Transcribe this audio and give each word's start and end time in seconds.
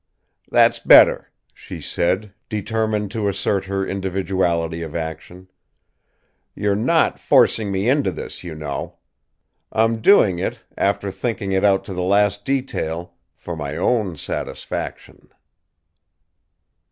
"That's 0.49 0.79
better," 0.79 1.29
she 1.53 1.79
said, 1.79 2.33
determined 2.49 3.11
to 3.11 3.27
assert 3.27 3.65
her 3.65 3.85
individuality 3.85 4.81
of 4.81 4.95
action. 4.95 5.47
"You're 6.55 6.73
not 6.75 7.19
forcing 7.19 7.71
me 7.71 7.87
into 7.87 8.11
this, 8.11 8.43
you 8.43 8.55
know. 8.55 8.97
I'm 9.71 10.01
doing 10.01 10.39
it, 10.39 10.63
after 10.75 11.11
thinking 11.11 11.51
it 11.51 11.63
out 11.63 11.85
to 11.85 11.93
the 11.93 12.01
last 12.01 12.45
detail 12.45 13.13
for 13.35 13.55
my 13.55 13.77
own 13.77 14.17
satisfaction." 14.17 15.29